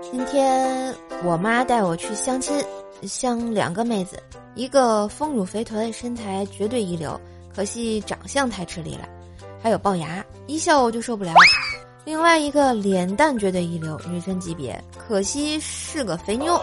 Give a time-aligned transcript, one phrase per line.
[0.00, 2.54] 今天我妈带我去相亲，
[3.02, 4.18] 相两个妹子，
[4.54, 7.20] 一个丰乳肥臀，身材绝对一流，
[7.54, 9.06] 可惜长相太吃力了，
[9.62, 11.32] 还有龅牙，一笑我就受不了；
[12.06, 16.58] 另外一个脸蛋绝对一流，女神级别，可惜是个肥妞。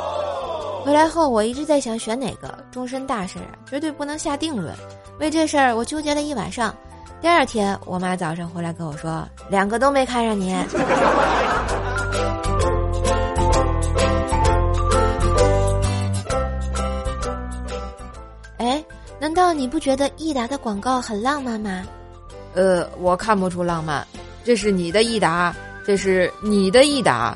[0.83, 4.73] 回来后我一直在想选哪个，终身大事啊，绝对不能下定论。
[5.19, 6.75] 为这事儿我纠结了一晚上。
[7.21, 10.53] 第二天我妈早上回来跟我说，两个都没看上你。
[18.57, 18.81] 哎，
[19.19, 21.83] 难道你不觉得益达的广告很浪漫吗？
[22.55, 24.07] 呃，我看不出浪漫，
[24.43, 25.53] 这是你的益达，
[25.85, 27.33] 这是你的益达。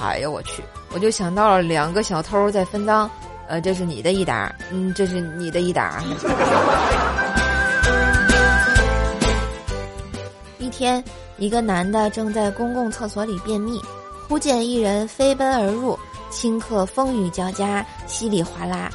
[0.00, 3.10] 哎呀，我去，我就想到了两个小偷在分赃，
[3.48, 6.02] 呃，这是你的益达，嗯，这是你的益达。
[10.64, 11.04] 一天，
[11.36, 13.78] 一个男的正在公共厕所里便秘，
[14.26, 15.98] 忽见一人飞奔而入，
[16.32, 18.90] 顷刻风雨交加，稀里哗啦，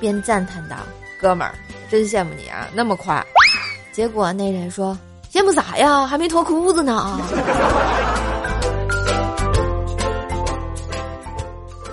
[0.00, 0.76] 便赞叹道。
[1.20, 1.54] 哥们儿，
[1.90, 3.22] 真羡慕你啊，那么快。
[3.92, 4.98] 结果那人说
[5.30, 6.06] ：“羡慕啥呀？
[6.06, 7.20] 还没脱裤子呢。”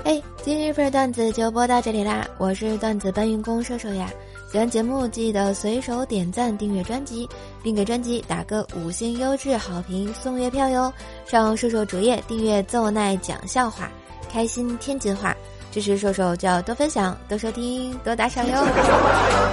[0.10, 2.28] 哎，今日份段子就播到这里啦！
[2.40, 4.10] 我是段子搬运工射手呀。
[4.52, 7.30] 喜欢节目记得随手点赞、订阅专辑，
[7.62, 10.92] 并给专辑打个五星优质好评送月票哟！
[11.28, 13.88] 上射手主页订阅奏奈讲笑话，
[14.34, 15.38] 开心天津话。
[15.72, 18.54] 支持兽兽就要多分享、多收听、多打赏哟。